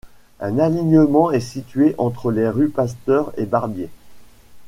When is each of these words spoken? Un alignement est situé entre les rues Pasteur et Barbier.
Un 0.39 0.57
alignement 0.57 1.29
est 1.29 1.39
situé 1.39 1.93
entre 1.99 2.31
les 2.31 2.49
rues 2.49 2.69
Pasteur 2.69 3.31
et 3.37 3.45
Barbier. 3.45 3.87